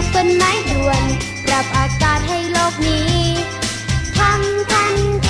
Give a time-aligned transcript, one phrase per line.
[0.00, 1.02] ปลูกต้นไม้ด่วน
[1.44, 3.14] ปรับอากาศให้โลกนี้
[4.16, 4.94] ทำทัน
[5.26, 5.28] ท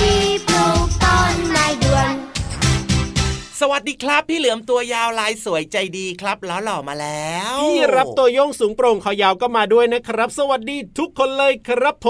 [3.61, 12.07] สวัสดีครับ พี่เหลือมตัวยาวลายสวยใจดีครับล้อหล่อมาแล้ว พี่รับตัวโยงสูงโปร่งคอยาวก็มาด้วยนะครับ สวัสดีทุกคนเลยครับผ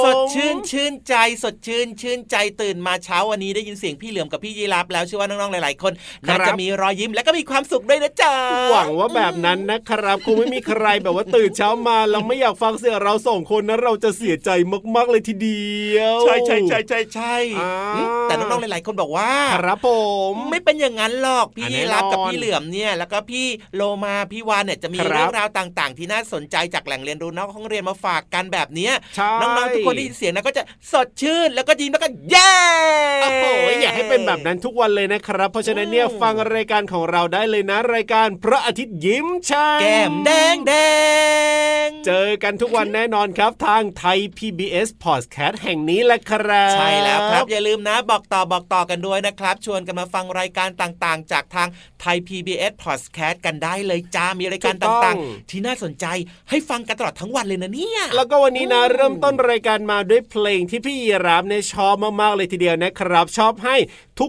[0.00, 5.92] มสดชื่นชื่นใจสดชื่นชื่นใจตื่นมาเช้าวันนี้ได้ยินเสียงพี่เหลือมกับพี่ยีรับแล้วเชื่อว่าน้องๆหลายๆ คน
[6.28, 8.34] น่าจะมีรอยยิ้มและก็มีความสุขด้วยนะจ๊ะ
[8.72, 14.50] หวังว่าแบบนั้นนะครับคงไม่มีใครแบบว่าตื่นเช้ามาแล้วไม่อยากฟังเสียงเราสองคนนะเราจะเสียใจ
[14.94, 19.88] มากๆเลยทีเดียว ใช่ใช่ใช่ใช่ใช่อ่าอืมแต่น้องๆหลายๆ คนบอกว่า ครับผ
[20.32, 32.54] มไม่เป็นอย่างนั้นหรอกพี่อะแน่นอนรับกับพี่เหลือมเนี่ย แล้วก็พี่โลมาพี่วานเนี่ยจะมีครับเรื่องราวต่าง ๆ ที่น่าสนใจจากแหล่งเรียนรู้นอกห้องเรียนมาฝากกันแบบเนี้ยใช่น้องๆทุกคนได้ยินเสียงนะก็จะสดชื่น แล้วก็ยิ้มแล้วก็เย้
[33.22, 33.44] โอ้โห
[33.80, 40.72] อยากให้เป็นแบบนั้นทุกวันเลยนะครับ เพราะฉะนั้นเนี่ยอืมฟังรายการของเราได้เลยนะ รายการพระอาทิตย์ยิ้มช่างแก้มแดงแด
[41.86, 51.68] งเจอกันทุกวันแน่นอนครับ ทางไทย PBS Podcast แห่งนี้แหละครับใช่แล้วครับ อย่าลืมนะบอกต่อบอกต่อกันด้วยนะครับ ชวนกันมาฟังรายการต่างๆ จากทาง
[52.00, 56.06] ไทย PBS Podcast กันได้เลยจ้ามีรายการถูกต้องต่างๆ ที่น่าสนใจ
[56.50, 63.76] ให้ฟังกันตลอดทั้งวันเลยนะเนี่ยแล้วก็วันนี้นะเริ่มต้นรายการมาด้วยเพลงที่พี่ยีรามเนี่ยชอบมากๆเลยทีเดียวนะครับ ชอบให้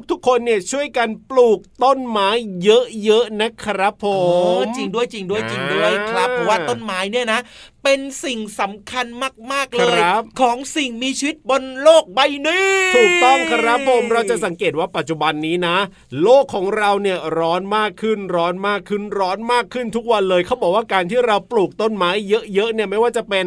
[0.09, 2.29] ทุกๆคนเนี่ยช่วยกันปลูกต้นไม้
[2.63, 4.13] เยอะๆนะครับผโอ้
[4.63, 7.39] มจริงด้วยจริงด้วยจริงด้วยอ่าครับเพราะว่าต้นไม้เนี่ยนะ
[7.89, 9.05] เป็นสิ่งสำคัญ
[9.51, 12.63] มาก ๆ เลยครับของสิ่งมีชีวิตบนโลกใบนี้
[12.95, 15.77] ถูกต้องครับผมเราจะสังเกตว่าปัจจุบันนี้นะ
[16.23, 22.11] โลกของเราเนี่ยร้อนมากขึ้นร้อนมากขึ้นร้อนมากขึ้นทุกวันเลยเขาบอกว่าการที่เราปลูกต้นไม้
[22.53, 23.45] เยอะๆเนี่ยไม่ว่าจะเป็น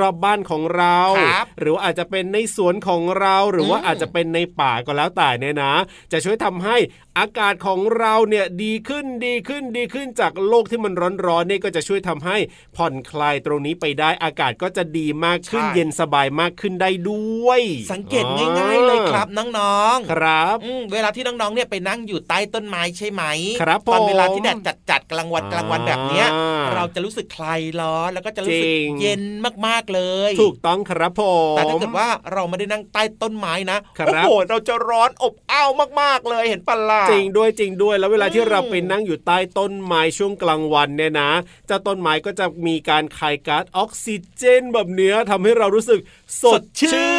[0.00, 5.74] รอบๆบ้านของเราครับหรือว่าอาจจะเป็นในสวนของเราหรือว่าอืมอาจจะเป็นในป่าก็แล้วแต่เนี่ยนะ
[6.12, 6.76] จะช่วยทำให้
[7.18, 10.92] อากาศของเราเนี่ยดีขึ้นดีขึ้นดีขึ้นจากโลกที่มัน
[11.26, 12.36] ร้อนๆเนี่ยก็จะช่วยทำให้
[12.76, 17.60] ผ่อนคลายตรงนี้ไปได้อากาศก็จะดีมากขึ้นใช่เย็นสบายมากขึ้นได้ด้วย
[17.92, 18.24] สังเกต
[18.58, 23.22] ง่าย ๆ เลยครับน้องๆ ครับอืมเวลาที่น้องๆเนี่ยไปนั่งอยู่ใต้ต้นไม้ใช่ไหม
[23.60, 24.58] ครับตอนผมเวลาที่แดด
[24.90, 29.22] จัดๆกลางวันกลางวันแบบเนี้ยอ่าเราจะรู้สึกคลายร้อนแล้วก็จะรู้สึกจริงเย็น
[29.66, 31.22] มากๆเลย ถูกต้องครับผ
[31.54, 41.30] มแต่ถ้าเกิดว่าเราไม่ได้นั่งใต้ต้นไม้นะครับโอ้ครับโหเราจะร้อนอบอ้าวมากๆเลยเห็นปะล่ะจริงด้วยจริงด้วยแล้วเวลาที่อืมเราไปนั่งอยู่ใต้ต้นไม้ช่วงกลางวันเนี่ยนะ
[41.66, 46.00] เจ้าต้นไม้ก็จะมีการคายก๊าซออกซิเจนแบบเนี้ยทำให้เรารู้สึก
[46.42, 47.12] สดชื่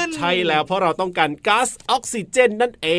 [0.15, 2.89] ใช่แล้วเพราะเราต้องการก๊าซออกซิเจนนั่นเอ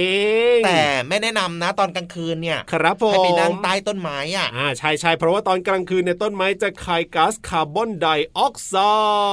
[0.59, 8.07] ง แต่ไม่แนะนำนะ ตอนกลางคืนเนี่ยครับผมให้ไปนั่งใต้ต้นไม้อะอ่าใช่ใช่เพราะว่าตอนกลางคืนเนี่ยต้นไม้จะคายก๊าซคาร์บอนได
[8.39, 8.75] ออกไซ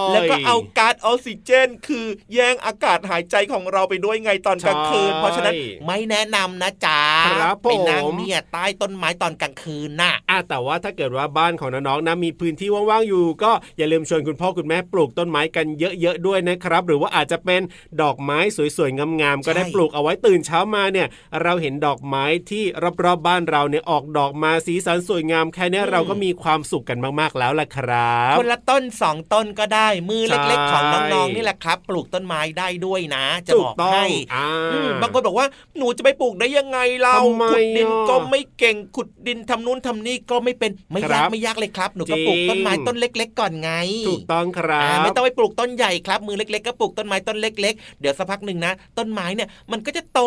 [0.02, 5.54] ด์แล้วก็เอาก๊าซออกซิเจน คือแย่งอากาศหายใจของเราไปด้วยไงตอนกลางคืน เพราะฉะนั้น
[5.86, 7.02] ไม่แนะนำนะจ๊ะ
[7.32, 17.62] ครับผมไปนั่งเนี่ยใต้ต้นไม้ตอนกลางคืนน่ะอะแต่ว่าถ้าเกิดว่าบ้านของน้องๆนะมีพื้นที่ว่างๆอยู่ ก็อย่าลืมชวนคุณพ่อคุณแม่ปลูกต้นไม้กันเยอะๆด้วยนะครับ หรือว่าอาจจะเป็น
[18.01, 18.39] ดอกไม้
[18.77, 21.07] สวยๆงามๆก็ได้ใช่ปลูกเอาไว้ตื่นเช้ามาเนี่ย
[21.44, 22.63] เราเห็นดอกไม้ที่
[23.04, 43.72] รอบๆบ้านเราเนี่ยออกดอกมาสีสันสวยงามแค่เนี้ยเราก็มีความสุขกันมากๆแล้วล่ะครับคนละต้นสองต้นก็ได้มือเล็กๆของใช่น้องๆนี่แหละครับ ปลูกต้นไม้ได้ด้วยนะ จะถูบกอกต้อให้งอ่าอืมบางคนบอกว่าหนูจะไปปลูกได้ยังไงเราทำไมขุดดินอะก็ไม่เก่งขุดดินทำนู้นทำนี่ก็ไม่เป็นไม่ครัยากบไม่ยากเลยครับหนูก็จริงปลูกต้นไม้ต้นเล็ก ๆ ก่อนไง
[44.10, 50.22] ถูกต้องครัอ่าบไม่ต้องไปปลูกต้นใหญ่ครับ มือเล็กๆก็ปลูกต้นไม้ต้นเล็ก ๆ เดี๋ยวสักพักหนึ่งนะ ต้นไม้เนี่ยมันก็จะโต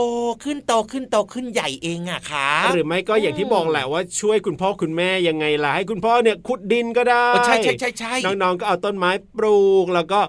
[0.44, 10.20] ขึ้นโตขึ้นโตขึ้นใหญ่เองอะครับหรือไม่ก็อย่างที่บอกแหละว่าช่วยคุณพ่อคุณแม่ยังไงล่ะให้คุณพ่อเนี่ยขุดดินก็ได้โอ้ใช่ใช่ใช่ใช่น้องๆก็เอาต้นไม้ปลูกแล้วก็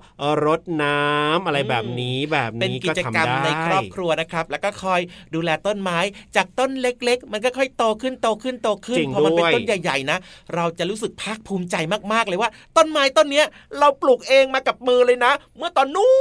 [0.45, 5.01] รดน้ำอะไรแบบนี้แบบเป็นนี้กิก็จทำกรรมได้ในครอบครัวนะครับ แล้วก็คอย
[5.35, 5.99] ดูแลต้นไม้
[6.35, 10.17] จากต้นเล็ก ๆ มันก็ค่อยโตขึ้นโตขึ้นโตขึ้นจริงพอมันเป็นด้วยต้นใหญ่ๆนะ
[10.55, 11.75] เราจะรู้สึกภาคภูมิใจ
[12.13, 13.45] มากๆเลยว่า ต้นไม้ต้นเนี้ย
[13.79, 16.11] เราปลูกเองมากับมือเลยนะ เมื่อตอนนู้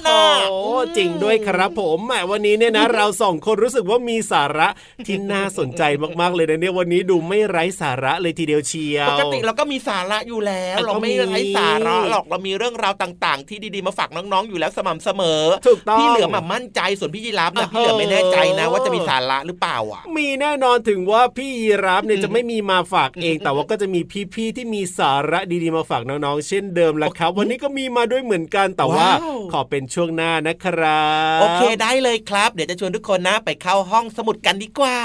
[0.07, 4.67] นะโอ้โหจริงด้วยครับผมแหมวันนี้เนี่ยนะ เราสองคนรู้สึกว่ามีสาระ
[5.05, 5.83] ที่น่าสนใจ
[6.21, 24.01] มากๆเลยนะเนี่ยวันนี้ดูไม่ไร้สาระเลยทีเดียวเชียวปกติเราก็มีสาระอยู่แล้วอะเราไม่ก็มีไร้สาระหรอกเรามีเรื่องราวต่าง ๆ ที่ดีๆมาฝากน้องๆอยู่แล้วสม่ำเสมอถูกต้องพี่เหลือมอะมั่นใจส่วนพี่ยีราฟนะอ่าพี่เหลือมไม่แน่ใจนะเออว่าจะมีสาระหรือเปล่าอะ มีแน่นอนถึงว่าพี่ยีรับเนี่ยจะไม่มีมาฝากเอง แต่ว่าก็จะมี
[24.33, 34.97] พี่ๆที่มีสาระดีๆมาฝากน้องๆเช่นเดิมแหละครับ วันนี้ก็มีมาด้วยเหมือนกันแต่ว่าว้าวขอเป็นช่วงหน้านะครับ โอเคได้เลยครับ เดี๋ยวจะชวนทุกคนนะไปเข้าห้องสมุดกันดีกว่า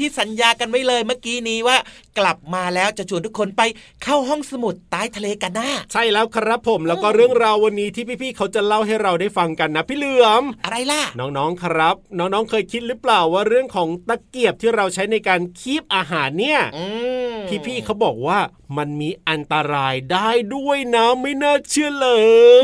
[0.00, 1.76] ที่สัญญากันไว้เลยเมื่อกี้นี้ว่า
[2.18, 3.62] กลับมาแล้วจะชวนทุกคนไป
[4.04, 16.84] เข้าห้องสมุดใต้ทะเลกันนะใช่แล้วครับผมแล้วก็เรื่องราววันนี้ที่พี่ๆเขาจะเล่าให้เราได้ฟังกันนะพี่เหลือมอะไรล่ะ น้องๆครับ น้องๆเคยคิดหรือเปล่าว่าเรื่องของตะเกียบที่เราใช้ในการคีบอาหารเนี่ยอื
[17.32, 18.38] มพี่ๆเขาบอกว่า
[18.78, 22.06] มันมีอันตรายได้ด้วยนะไม่น่าเชื่อเล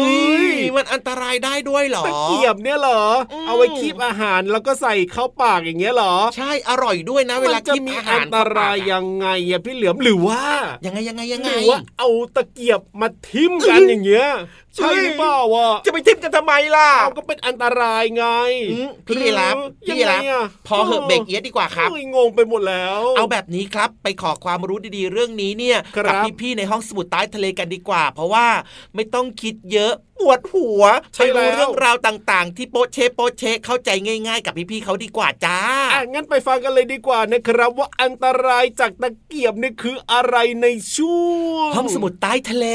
[0.02, 10.42] เฮ้ยยมันอันตรายได้ด้วยเหรอตะเกียบเนี่ยเหรออืมเอาไว้คีบอาหารแล้วก็ใส่เข้าปากอย่างเงี้ยเหรอ ใช่อร่อยด้วยนะ เวลามันจะกินมีอาอัหารนตรายยังไงอะพี่เหลือมหรือว่า
[10.86, 14.28] ยังไงยังไงยังหไงรือว่าเอาตะเกียบมาทิ่มกันอย่างเงี้ย
[14.76, 18.26] ใช่หรือเปล่าวะจะไปทิมกันทำไมล่ะเอาก็เป็นอันตรายไง
[18.72, 28.46] อืมพี่ยีรับหอพี่ยีรับยังไงอะพอเหอะเบรกเอียดดีกว่าครับเฮ้ยงงไปหมดแล้ว เอาแบบนี้ครับไปขอความรู้ดีๆเรื่องนี้เนี่ยครับกัพี่ๆในห้องสมุดใต้ทะเลกันดีกว่า เพราะว่า
[28.94, 30.82] ไม่ต้องคิดเยอะปวดหัว
[31.14, 35.58] ใช่ไปรู้แล้วเรื่องราวต่างๆ ที่โป๊ะเชะโป๊ะเชะเข้าใจง่าย ๆ กับพี่ๆเขาดีกว่าจ้า
[35.94, 40.66] อะงั้นไปฟังกันเลยดีกว่านะครับ ว่าอันตรายจากตะเกียบเนี่ยคืออะไรใน
[40.96, 42.66] ช่วงห้องสมุดใต้ทะเล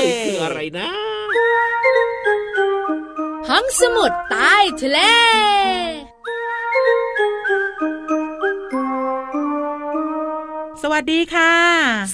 [0.00, 0.88] เอ้ยคืออะไรนะ
[3.48, 4.98] ห้องสมุดใต้ทะเล
[10.84, 11.52] สวัสดีค่ะ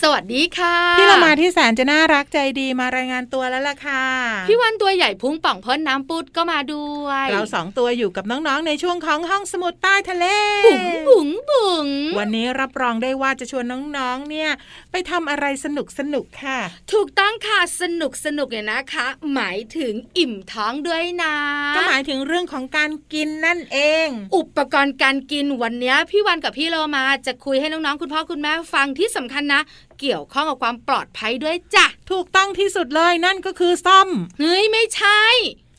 [0.03, 4.05] สวัสดีค่ะ พี่เรามาที่แสนจะน่ารักใจดีมารายงานตัวแล้วล่ะค่ะ
[4.49, 10.27] พี่วันตัวใหญ่พุงป่องพ้นน้ำปุดก็มาด้วย เราสองตัวอยู่กับน้องๆในช่วงของห้องสมุดใต้ทะเล
[10.67, 14.51] บุ๋งบุ๋งบุ๋งวันนี้รับรองได้ว่าจะชวนน้องๆเนี่ย
[14.91, 16.59] ไปทำอะไรสนุกสนุกๆค่ะ
[16.93, 21.35] ถูกต้องค่ะสนุกสนุกเนี่ยนะคะ หมายถึงอิ่มท้องด้วยนะ
[21.77, 29.63] ก็หมายถึงเรื่องของการกินนั่นเอง อุปกรณ์การกินวันนี้พี่วันกับพี่เรามาจะคุยให้น้องๆคุณพ่อคุณแม่ฟังที่สำคัญนะ
[30.01, 34.09] เกี่ยวข้องกับความปลอดภัยด้วยจ้ะถูกต้องที่สุดเลยนั่นก็คือซ่อม
[34.41, 35.23] เฮ้ยไม่ใช่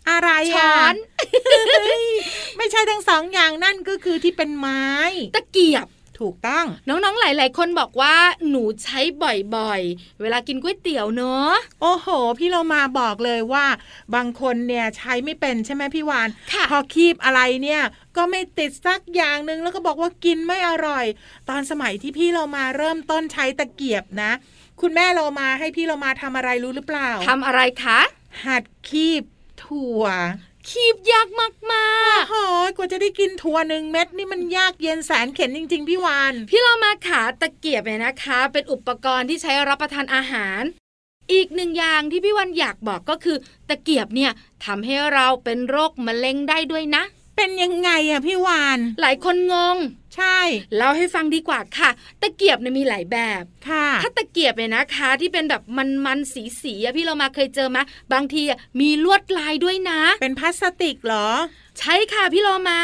[0.09, 0.95] อะไรช้อน
[2.57, 4.85] ไม่ใช่ทั้งสองอย่างนั่นก็คือที่เป็นไม้
[5.35, 5.87] ตะเกียบ
[6.19, 8.15] ถูกต้อง น้องๆ หลาย ๆ คนบอกว่า
[8.49, 8.99] หนูใช้
[9.55, 12.07] บ่อยๆ เวลากินก๋วยเตี๋ยวเนอะโอ้โห
[12.39, 13.65] พี่เรามาบอกเลยว่า
[14.15, 17.81] บางคนเนี่ยใช้ไม่เป็นใช่ไหมพี่วานค่ะพอคีบอะไรเนี่ย
[18.17, 21.05] ก็ไม่ติดสักอย่างหนึ่งแล้วก็บอกว่ากินไม่อร่อย
[21.49, 24.31] ตอนสมัยที่พี่เรามาเริ่มต้นใช้ตะเกียบนะ
[24.81, 27.99] คุณแม่เรามาให้พี่เรามาทำอะไรรู้หรือเปล่าทำอะไรคะ
[28.45, 29.23] หัดคีบ
[29.63, 30.03] ถั่ว
[30.69, 31.51] คีบยากมาก
[32.29, 40.61] โอ้โหกว่าจะได้กินถั่วหนึ่งเม็ดนี่มันยากเย็นแสนเข็นจริง ๆ พี่วานๆพี่เรามาขาตะเกียบเนี่ยนะคะ เป็นอุปกรณ์ที่ใช้รับประทานอาหาร
[41.31, 43.37] อีกหนึ่งอย่างที่พี่วันอยากบอกก็คือ
[43.69, 44.31] ตะเกียบเนี่ย
[44.65, 47.03] ทำให้เราเป็นโรคมะเร็งได้ด้วยนะ
[47.35, 49.77] เป็นยังไงอะพี่วาน หลายคนงง
[50.15, 50.39] ใช่
[50.75, 51.89] เล่าให้ฟังดีกว่าค่ะ
[52.21, 55.61] ตะเกียบเนี่ยมีหลายแบบค่ะถ้าตะเกียบเนี่ยนะคะ ที่เป็นแบบ
[56.05, 61.29] มันๆสีๆอะพี่เรามาเคยเจอมะบางทีอะมีลวดลายด้วยนะ เป็นพลาสติกเหรอ
[61.79, 62.81] ใช่ค่ะพี่โลมา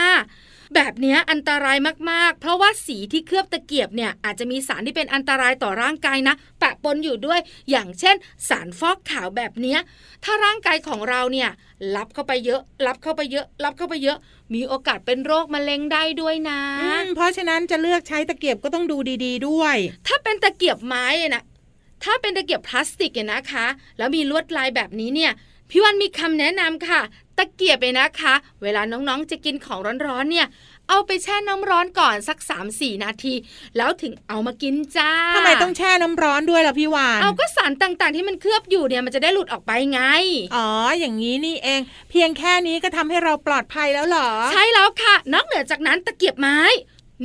[0.75, 1.77] แบบเนี้ยอันตราย
[2.11, 7.39] มากๆ เพราะว่าสีที่เคลือบตะเกียบเนี่ยอาจจะมีสารที่เป็นอันตรายต่อร่างกายนะ ปะปนอยู่ด้วย
[7.69, 8.15] อย่างเช่น
[8.49, 9.79] สารฟอกขาวแบบเนี้ย
[10.23, 11.49] ถ้าร่างกายของเราเนี่ย
[11.95, 14.17] รับเข้าไปเยอะ รับเข้าไปเยอะ รับเข้าไปเยอะ
[14.53, 19.75] มีโอกาสเป็นโรคมะเร็งได้ด้วยนะอืมเพราะฉะนั้นจะเลือกใช้ตะเกียบก็ต้องดูดี ๆ ด้วย
[20.07, 21.43] ถ้าเป็นตะเกียบไม้อะนะ
[22.03, 23.65] ถ้าเป็นตะเกียบพลาสติกเนี่ยนะคะ
[23.97, 25.31] แล้วมีลวดลายแบบนี้เนี่ย
[25.69, 27.01] พี่วันมีคำแนะนำค่ะ
[27.37, 30.47] ตะเกียบเนี่ยนะคะ เวลาน้องๆจะกินของร้อนๆเนี่ย
[30.93, 32.37] เอาไปแช่น้ำร้อนก่อนสัก
[32.71, 33.33] 3-4 นาที
[33.77, 40.01] แล้วถึงเอามากินจ้าทำไมต้องแช่น้ำร้อนด้วยล่ะพี่วานเอาก็สารต่างๆ ที่มันเคลือบอยู่เนี่ยมันจะได้หลุดออกไปไง
[40.55, 40.67] อ๋อ
[40.99, 46.59] อย่างนี้นี่เอง เพียงแค่นี้ก็ทำให้เราปลอดภัยแล้วเหรอ ใช่แล้วค่ะ นอกเหนือจากนั้นตะเกียบไม้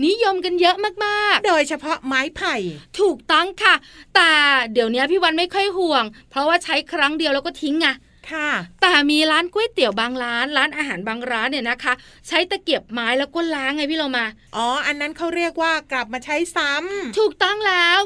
[0.07, 3.75] นิยมกันเยอะมากโดยเฉพาะไม้ไผ่ๆถูกต้องค่ะ
[4.15, 4.31] แต่
[4.73, 7.89] เดี๋ยวนี้พี่วันไม่ค่อยห่วง เพราะว่าใช้ครั้งเดียวแล้วก็ทิ้งไง
[8.33, 8.51] ค่ะ
[8.83, 11.93] แต่มีร้านก๋วยเตี๋ยวบางร้าน ร้านอาหารบางร้านเนี่ยนะคะ
[12.29, 17.99] ใช้ตะเกียบไม้แล้วก็ล้างไงพี่เรามา อ๋อ อันนั้นเขาเรียกว่ากลับมาใช้ซ้ำถูกต้องแล้ว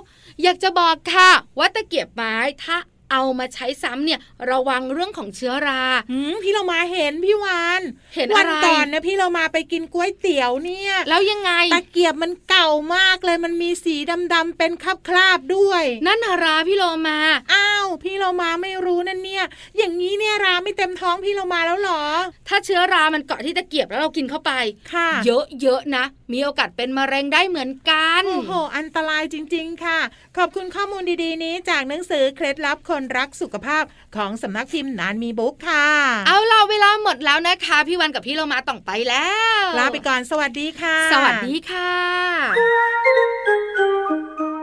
[0.43, 2.35] อยากจะบอกค่ะว่าตะเกียบไม้
[2.65, 2.77] ถ้า
[3.13, 7.83] เอามาใช้ซ้ำเนี่ยระวังเรื่องของเชื้อราหืมพี่เรามาเห็นพี่วาน
[8.15, 13.97] เห็นวัอะไรก่อนนะพี่เรามาไปกินก๋วยเตี๋ยวเนี่ย แล้วยังไงตะเกียบมันเก่ามากเลยมันมีสี
[14.35, 17.19] ดำๆเป็นคราบคราบๆด้วย นั่นน่ะราพี่โลมา
[17.53, 19.45] อ้าว พี่เรามาไม่รู้นั่นเนี่ย
[19.77, 22.03] อย่างนี้เนี่ยราไม่เต็มท้องพี่เรามาแล้วเหรอ
[22.49, 24.53] ถ้าเชื้อรามันเกาะที่ตะเกียบแล้วเรากินเข้าไป
[24.93, 29.99] ค่ะ เยอะๆนะ มีโอกาสเป็นมะเร็งได้เหมือนกันโอ้โหอันตรายจริง ๆ ค่ะ
[30.37, 33.85] ขอบคุณข้อมูลดีๆนี้จากหนังสือเคล็ดลับคนรักสุขภาพ
[34.17, 35.87] ของสำนักพิมพ์นานมีบุ๊กค่ะ
[36.27, 39.29] เอาล่ะเวลาหมดแล้วนะคะ พี่วันกับพี่โลมาต้องไปแล้
[39.63, 41.93] ว ลาไปก่อนสวัสดีค่ะ สวัสดีค่ะ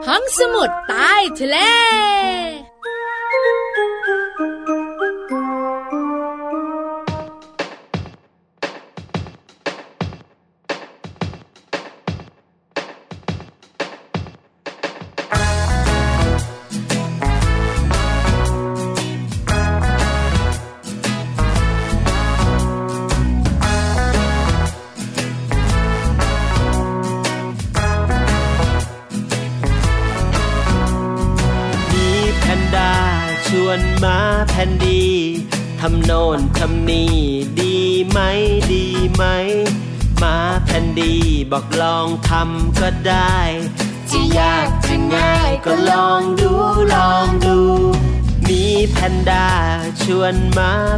[0.07, 1.57] ห้องสมุดใต้ทะเล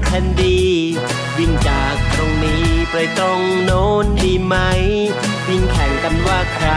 [0.06, 0.60] แผ่นดี
[1.38, 4.56] วิ่งจากตรงนี้ไปตรงโน้นดีไหม
[5.48, 6.70] วิ่งแข่งกันว่าใคร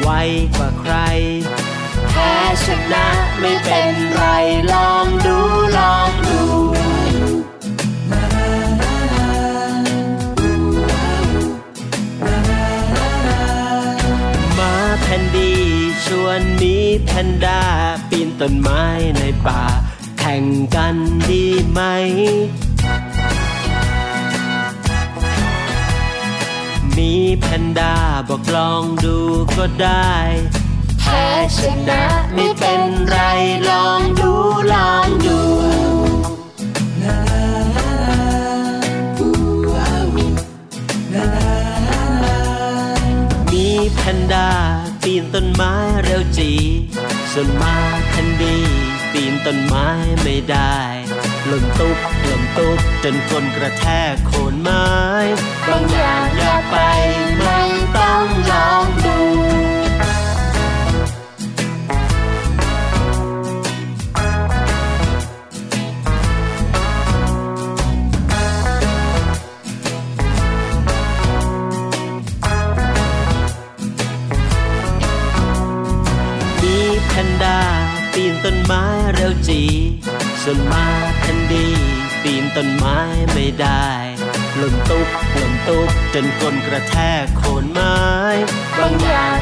[0.00, 0.08] ไว
[0.56, 0.94] กว่าใคร
[2.10, 2.32] แพ้
[2.64, 3.06] ชนะ
[3.40, 4.24] ไม่เป็นไร
[4.72, 5.38] ลองดู
[5.78, 6.40] ลองดู
[14.58, 15.52] มาแผ่นดี
[16.04, 17.62] ชวนมีแพนด้า
[18.10, 18.84] ปีนต้นไม้
[19.18, 19.62] ในป่า
[20.32, 20.96] ข่งกัน
[21.30, 21.80] ดีไหม
[26.96, 27.94] มีแพนด้า
[28.28, 29.16] บอกลองดู
[29.56, 30.12] ก็ได้
[31.00, 31.26] แพ้
[31.58, 32.02] ชนะ
[32.34, 33.16] ไม่เป็นไร
[33.70, 34.32] ลองดู
[34.74, 35.38] ลองดู
[43.52, 44.48] มีแพนด้า
[45.02, 46.50] ปีนต้นไม้เร็วจี
[47.32, 47.74] ส่วนมา
[48.10, 48.79] แคนดี
[49.12, 49.88] ปีนต้นไม้
[50.22, 50.78] ไม่ได้
[51.46, 54.88] หล่นตุ๊บหล่นตุ๊บจนคนกระแทกโคนไม้
[55.68, 56.09] บางอย่าง
[79.20, 79.62] เร็วจี
[80.42, 80.86] ส่วนมา
[81.20, 81.66] แคนดี
[82.22, 82.98] ปีนต้นไม้
[83.32, 83.86] ไม่ได้
[84.56, 87.98] หล่นตุ๊บหล่นตุ๊บจนคนกระแทกโคนไม้
[88.78, 89.39] บางอย่าง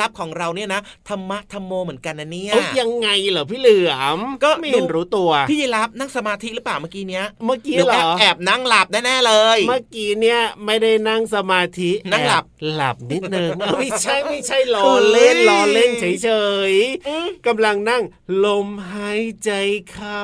[0.00, 16.30] พี่ยีรับของเราเนี่ยนะธรรมะธรรมโมเหมือนกันนะเนี่ยเอ้ยยังไงเหรอพี่เหลือมก็ไม่เห็นดูรู้ตัวพี่ยีรับนั่งสมาธิหรือเปล่าเมื่อกี้เนี้ยเมื่อกี้หรือเหรแอบอแอบนั่งหลับแน่ๆเลย เมื่อกี้เนี่ยไม่ได้นั่งสมาธินั่งหลับแอหลับนิดนึงไม่ใช่ไม่ใช่ล้อเฮ้ยเล่นล้อเล่นเฉ
[16.70, 18.02] ยๆกำลังนั่ง
[18.44, 19.50] ลมหายใจ
[19.92, 20.22] เข้า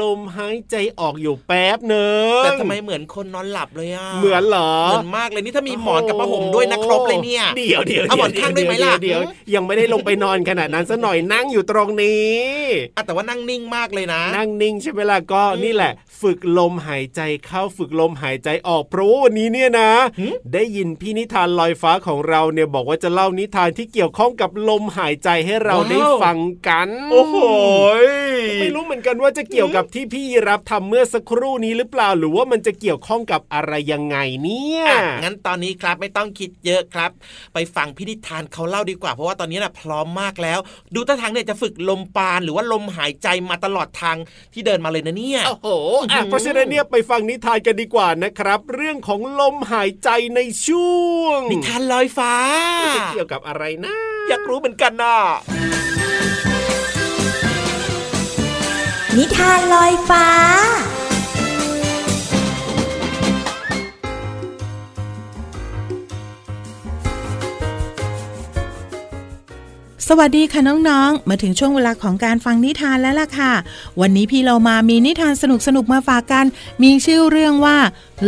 [0.00, 12.34] ลมหายใจออกอยู่แป๊บหนึ่งแต่ทำไมเหมือนคนนอนหลับเลยอะเหมือนเหรอเหมือนมากเลยนี่ถ้ามีหมอนกับผ้าห่มด้วยนะครบเลยเนี่ยเดี๋ยวเดี๋ยวเอาหมอนข้างด้วยไหมล่ะเดี๋ยวเดี๋ยวยังไม่ได้ลงไปนอนขนาดนั้นซะหน่อยนั่งอยู่ตรงนี้
[12.96, 19.90] อะแต่ว่านั่งนิ่งมากเลยนะ นั่งนิ่งใช่ไหมล่ะก็นี่แหละ ฝึกลมหายใจเข้าฝึกลมหายใจออกเพราะว่าวันนี้เนี่ยนะ
[20.52, 27.36] ได้ยินพี่นิทานลอยฟ้าของเราเนี่ยบอกว่าจะเล่านิทานที่เกี่ยวข้องกับลมหายใจให้เราว้าวได้ฟังกัน โอ้โห
[28.60, 37.10] ไม่รู้เหมือนกันว่าจะเกี่ยวกับที่พี่รับทำเมื่อสักครู่นี้หรือเปล่าหรือว่ามันจะเกี่ยวข้องกับอะไรยังไงเนี่ยอะงั้นตอนนี้ครับไม่ต้องคิดเยอะครับ
[37.54, 40.58] ไปฟังพินิธานเขาเล่าดีกว่า เพราะว่าตอนนี้นะพร้อมมากแล้ว
[40.94, 44.16] ดูท่าทางเนี่ยจะฝึกลมปานหรือว่าลมหายใจมาตลอดทาง
[44.52, 45.68] ที่เดินมาเลยนะเนี่ยโอ้โห
[46.12, 52.34] อะเพราะฉะนั้นเนี่ยไปฟังนิทานกันดีกว่านะครับ เรื่องของลมหายใจในช่วง นิทานลอยฟ้า
[52.96, 53.94] จะเกี่ยวกับอะไรนะ
[54.28, 55.16] อยากรู้เหมือนกันน่ะ
[59.16, 60.26] นิทานลอยฟ้า
[70.10, 73.52] สวัสดีค่ะน้องๆ มาถึงช่วงเวลาของการฟังนิทานแล้วล่ะค่ะ
[74.00, 75.44] วันนี้พี่เรามามีนิทานส
[75.76, 76.44] นุกๆมาฝากกัน
[76.82, 77.78] มีชื่อเรื่องว่า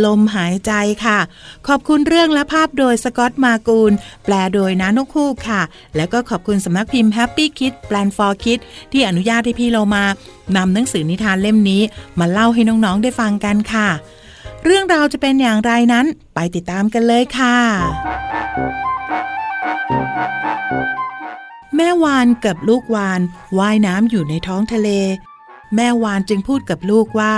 [0.05, 0.71] ลมหายใจ
[1.05, 1.19] ค่ะ
[1.67, 3.91] ขอบคุณเรื่องและภาพโดยสกอตมากูล
[4.25, 5.61] แปลโดยน้านกคูกค่ะ
[5.95, 10.03] แล้วก็ขอบคุณสำนักพิมพ์ Happy Kids Plan for Kids ที่อนุญาตให้พี่เรามา
[10.57, 11.81] นำหนังสือนิทานเล่มนี้
[12.19, 13.89] มาเล่าให้น้องๆได้ฟังกันค่ะ
[14.65, 17.57] เรื่องราวจะเป็นอย่างไรนั้น ไปติดตามกันเลยค่ะ
[21.81, 23.21] แม่วานกับลูกวาน
[23.59, 24.89] ว่ายน้ำอยู่ในท้องทะเล
[25.75, 27.35] แม่วานจึงพูดกับลูกว่า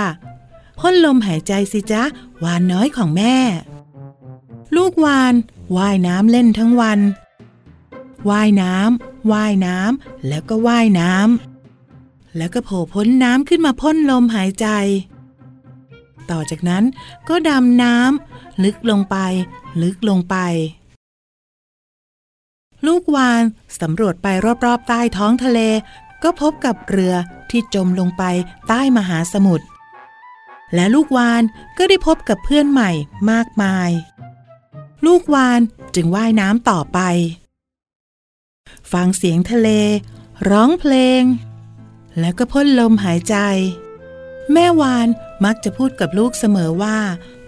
[0.80, 2.02] พ่นลมหายใจสิจ๊ะ
[2.44, 3.36] วานน้อยของแม่
[4.76, 5.34] ลูกวาน
[5.76, 7.00] ว่ายน้ำเล่นทั้งวัน
[8.30, 14.66] ว่ายน้ำว่ายน้ำแล้วก็ว่ายน้ำแล้วก็โผล่พ้นน้ำขึ้นมาพ่นลมหายใจ
[16.30, 16.84] ต่อจากนั้น
[17.28, 19.16] ก็ดำน้ำลึกลงไป
[19.82, 20.36] ลึกลงไป
[22.86, 23.42] ลูกวาน
[23.80, 24.26] สำรวจไป
[24.66, 25.60] รอบๆใต้ท้องทะเล
[26.22, 27.14] ก็พบกับเรือ
[27.50, 28.22] ที่จมลงไป
[28.68, 29.66] ใต้มหาสมุทร
[30.74, 31.42] และลูกวาน
[31.78, 32.90] ก็ได้พบกับเพื่อนใหม่
[33.30, 33.90] มากมาย
[35.06, 35.60] ลูกวาน
[35.94, 36.98] จึงว่ายน้ำต่อไป
[38.92, 39.68] ฟังเสียงทะเล
[40.50, 41.22] ร้องเพลง
[42.18, 43.36] แล้วก็พ่นลมหายใจ
[44.52, 45.08] แม่วาน
[45.44, 46.98] มักจะพูดกับลูกเสมอว่า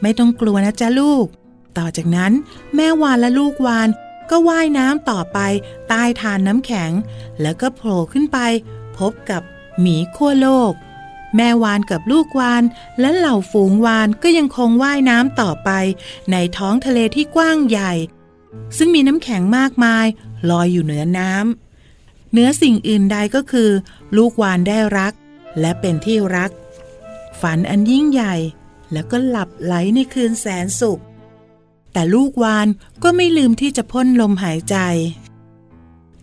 [0.03, 1.27] ไม่ต้องกลัวนะจ๊ะลูก
[1.79, 2.33] ต่อจากนั้น
[2.77, 3.89] แม่วานและลูกวาน
[4.31, 5.39] ก็ว่ายน้ำต่อไป
[5.89, 6.91] ใต้ทานน้ำแข็ง
[7.41, 8.39] แล้วก็โผล่ขึ้นไป
[8.99, 9.43] พบกับ
[9.81, 10.73] หมีขั้วโลก
[11.37, 12.63] แม่วานกับลูกวาน
[13.01, 15.71] และเหล่าฝูงวานก็ยังคงว่ายน้ำต่อไป
[16.33, 17.93] ในท้องทะเลที่กว้างใหญ่
[18.77, 20.07] ซึ่งมีน้ำแข็งมากมาย
[20.51, 23.71] ลอยอยู่เหนือน้ำเหนือสิ่งอื่นใดก็คือ
[24.17, 25.13] ลูกวานได้รัก
[25.61, 26.51] และเป็นที่รัก
[27.41, 28.35] ฝันอันยิ่งใหญ่
[28.93, 31.01] แล้วก็หลับไหลในคืนแสนสุข
[31.95, 32.69] แต่ลูกวาน
[33.03, 34.77] ก็ไม่ลืมที่จะพ่นลมหายใจ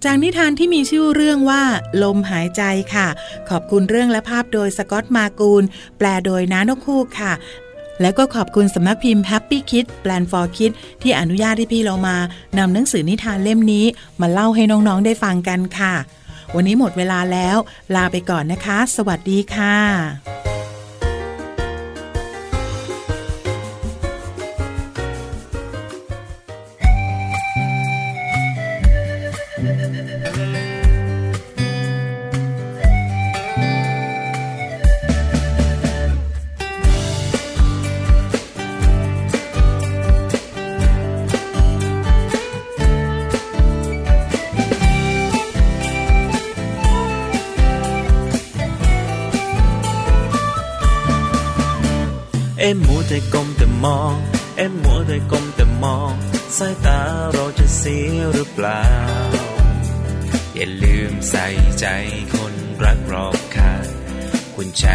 [0.04, 1.64] จากนิทานที่มีชื่อเรื่องว่า
[2.04, 3.08] ลมหายใจค่ะ
[3.50, 5.64] ขอบคุณเรื่องและภาพโดยสกอตมากูล
[5.98, 7.34] แปลโดยน้านกคูกค่ะ
[8.02, 12.18] แล้วก็ขอบคุณสำนักพิมพ์ Happy Kid Plan for Kids ที่อนุญาตให้พี่เรามา
[12.58, 13.86] นำหนังสือนิทานเล่มนี้
[14.22, 15.96] มาเล่าให้น้องๆได้ฟังกันค่ะ
[16.56, 17.58] วันนี้หมดเวลาแล้ว
[17.96, 20.51] ลาไปก่อนนะคะ สวัสดีค่ะ
[52.64, 54.16] เอ็มมัวแต่ก้มแต่มอง
[54.58, 56.14] เอ็มมัวแต่ก้มแต่มอง
[56.58, 57.00] สายตา
[57.34, 58.84] เราจะเสียหรือเปล่า
[60.56, 61.48] อย่าลืมใส่
[61.80, 61.86] ใจ
[62.34, 63.88] คนรักรอบค่าง
[64.56, 64.88] คุณใจ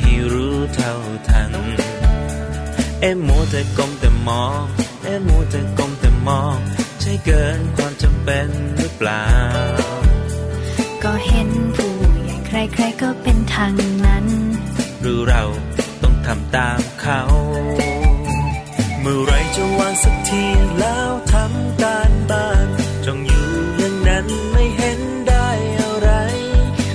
[0.00, 0.94] ให้รู้เท่า
[1.28, 1.52] ทัน
[3.00, 4.62] เอ็มมัวแต่ก้มแต่มอง
[5.04, 6.56] เอ็มมัวแต่ก้มแต่มอง
[7.00, 9.26] ใช่เกินความจำเป็นหรือเปล่า
[11.02, 11.92] ก็เห็นผู้
[12.24, 13.72] ใหญ่ใครๆก็เป็นทาง
[14.06, 14.26] นั้น
[15.00, 15.65] หรือเราต้อง
[16.26, 17.20] ทำตามเขา
[19.00, 20.44] เมื่อไรจะวางสักที
[20.80, 22.66] แล้วทำการบ้าน
[23.06, 25.48] จงอยู่อย่างนั้นไม่เห็นได้
[25.80, 26.10] อะไร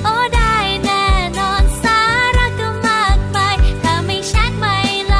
[0.04, 1.06] โอ้ได้แน่
[1.40, 2.00] นอนสา
[2.38, 5.16] ระก็มากมายถ้าไม่ชัดไม่ไหล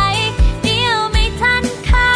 [0.64, 2.12] เดียวไม่ทันเขา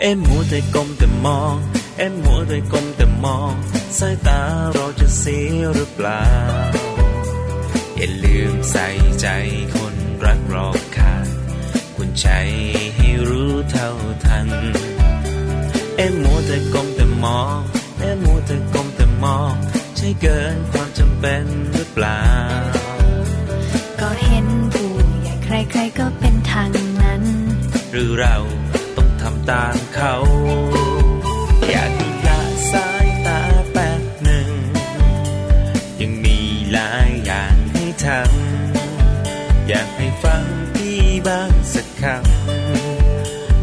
[0.00, 1.56] เอ็มมัวแต่ก้มแต่มอง
[1.98, 3.52] เอ็มมัวแต่ก้มแต่มอง
[3.98, 4.40] สายตา
[4.74, 6.22] เราจะเสียหรือเปล่า
[8.02, 8.88] อย่าลืมใส่
[9.20, 9.28] ใจ
[9.76, 11.26] คนรักรอบค่าง
[11.96, 12.28] คุณใจ
[12.96, 13.90] ให้รู้เท่า
[14.24, 14.48] ทัน
[15.96, 17.58] เอ็มมัวแต่ก้มแต่มอง
[18.00, 19.54] เอ็มมัวแต่ก้มแต่มอง
[19.96, 22.22] ใช่เกินความจำเป็นหรือเปล่า
[24.00, 26.68] ก็เห็นผู้ใหญ่ใครๆก็เป็นทาง
[27.02, 27.22] นั้น
[27.92, 28.36] หรือเรา
[28.96, 30.14] ต้องทำตามเขา
[31.70, 31.90] อยาก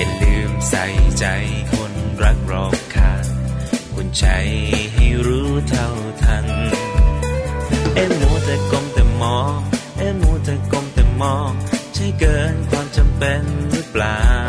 [0.00, 0.84] อย่าลืมใส่
[1.18, 1.26] ใจ
[1.72, 3.26] คนรักรอบค่าง
[3.94, 4.24] คุณใจ
[4.94, 5.88] ให้รู้เท่า
[6.22, 6.46] ทัน
[7.94, 9.58] เอ็มมัวแต่กลมแต่มอง
[9.98, 11.50] เอ็มมัวแต่กลมแต่มอง
[11.94, 14.39] ใช่เกินความจำเป็นหรือเปล่า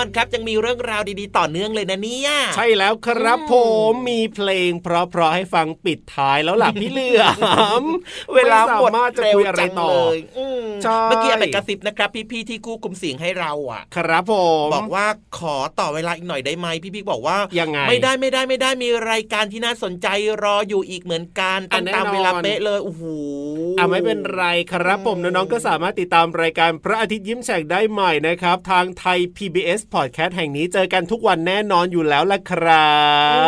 [0.00, 3.54] อนครับยังมีเรื่องราวดีๆ ต่อเนื่องเลยนะเนี่ย ใช่แล้วครับผ
[3.90, 7.22] มมีเพลง เพราะๆให้ฟังปิดท้ายแล้วล่ะพี่เหลือ
[7.82, 7.84] ม
[8.34, 14.34] เวลาหมดไสามารถจะคุยอะไรต่อเร็วจังเลยอืมใช่เมื่อกี้อะไรกระซิบนะครับ พี่ๆที่กู้กลุ่มเสียงให้เราอะ ครับผ
[14.66, 15.06] มบอกว่า
[15.38, 20.08] ขอต่อเวลาอีกหน่อยได้ไหมพี่พี่บอกว่ายังไงไม่ได้ไม่ได้ไม่ได้มีรายการที่น่าสนใจ
[20.42, 23.02] รออยู่อีกเหมือนกันต้องอะตามแน่นอนเวลาเป๊ะเลยโอ้โห
[23.78, 32.94] อะไม่เป็นไรครับผมน้องๆก็สามารถติดตามรายการพระอาทิตย์ยิ้มแฉกได้ใหม่นะครับ ทางไทย PBS Podcast แห่งนี้เจอกันทุกวันแน่นอนอยู่แล้วล่ะครั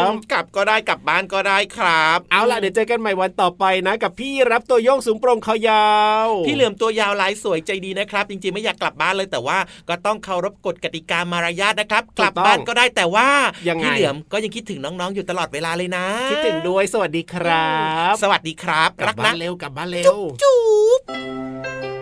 [0.08, 5.86] บกลับก็ได้กลับบ้านก็ได้ครับ เอาล่ะเดี๋ยวเจอกันใหม่วันต่อไปนะ กับพี่รับตัวโยงสูงโปร่งคอยา
[6.26, 13.28] ว พี่เหลือมตัวยาวลายสวยใจดีนะครับ จริงๆไม่อยากกลับบ้านเลยแต่ว่าก็ต้องเคารพกฎกติกามารยาทนะครับ กลับบ้านก็ได้แต่ว่า
[13.68, 17.72] ยังไงพี่เหลือมก็ยังคิดถึงน้องๆอยู่ตลอดเวลาเลยนะ คิดถึงด้วยสวัสดีครั
[18.12, 20.58] บ สวัสดีครับกลัรับกบ้านะนเร็วกลับบ้านเร็วจุ๊
[20.98, 22.01] บ